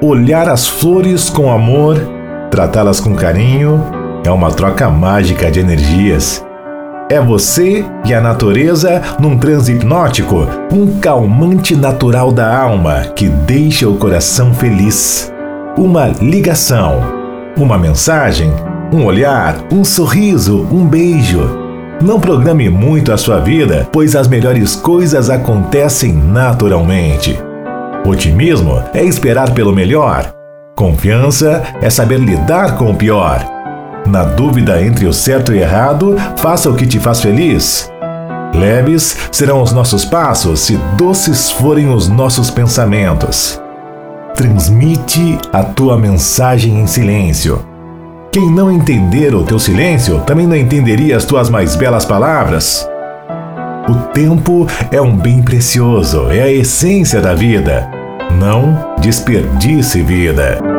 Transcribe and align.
olhar 0.00 0.48
as 0.48 0.66
flores 0.66 1.28
com 1.28 1.50
amor, 1.50 1.96
tratá-las 2.50 3.00
com 3.00 3.14
carinho, 3.14 3.84
é 4.24 4.30
uma 4.30 4.50
troca 4.50 4.88
mágica 4.88 5.50
de 5.50 5.60
energias. 5.60 6.44
É 7.10 7.20
você 7.20 7.84
e 8.04 8.12
a 8.12 8.20
natureza 8.20 9.00
num 9.18 9.38
transe 9.38 9.72
hipnótico, 9.72 10.46
um 10.70 10.98
calmante 11.00 11.74
natural 11.74 12.30
da 12.30 12.54
alma 12.54 13.04
que 13.16 13.28
deixa 13.28 13.88
o 13.88 13.96
coração 13.96 14.52
feliz. 14.52 15.32
Uma 15.76 16.08
ligação, 16.08 17.00
uma 17.56 17.78
mensagem, 17.78 18.52
um 18.92 19.04
olhar, 19.04 19.56
um 19.72 19.84
sorriso, 19.84 20.66
um 20.70 20.86
beijo. 20.86 21.66
Não 22.00 22.20
programe 22.20 22.68
muito 22.68 23.10
a 23.12 23.16
sua 23.16 23.40
vida, 23.40 23.88
pois 23.90 24.14
as 24.14 24.28
melhores 24.28 24.76
coisas 24.76 25.30
acontecem 25.30 26.12
naturalmente. 26.12 27.47
Otimismo 28.04 28.82
é 28.94 29.04
esperar 29.04 29.52
pelo 29.52 29.72
melhor. 29.72 30.32
Confiança 30.76 31.62
é 31.80 31.90
saber 31.90 32.20
lidar 32.20 32.76
com 32.76 32.90
o 32.90 32.94
pior. 32.94 33.44
Na 34.06 34.24
dúvida 34.24 34.82
entre 34.82 35.06
o 35.06 35.12
certo 35.12 35.52
e 35.52 35.58
errado, 35.58 36.16
faça 36.36 36.70
o 36.70 36.74
que 36.74 36.86
te 36.86 36.98
faz 36.98 37.20
feliz. 37.20 37.90
Leves 38.54 39.28
serão 39.30 39.60
os 39.60 39.72
nossos 39.72 40.04
passos 40.04 40.70
e 40.70 40.76
doces 40.96 41.50
forem 41.50 41.92
os 41.92 42.08
nossos 42.08 42.50
pensamentos. 42.50 43.60
Transmite 44.34 45.38
a 45.52 45.62
tua 45.62 45.98
mensagem 45.98 46.80
em 46.80 46.86
silêncio. 46.86 47.64
Quem 48.32 48.50
não 48.50 48.70
entender 48.70 49.34
o 49.34 49.42
teu 49.42 49.58
silêncio 49.58 50.20
também 50.20 50.46
não 50.46 50.56
entenderia 50.56 51.16
as 51.16 51.24
tuas 51.24 51.50
mais 51.50 51.76
belas 51.76 52.04
palavras. 52.04 52.88
O 53.88 53.94
tempo 54.12 54.66
é 54.90 55.00
um 55.00 55.16
bem 55.16 55.42
precioso, 55.42 56.30
é 56.30 56.42
a 56.42 56.52
essência 56.52 57.22
da 57.22 57.34
vida. 57.34 57.90
Não 58.38 58.94
desperdice 59.00 60.02
vida. 60.02 60.77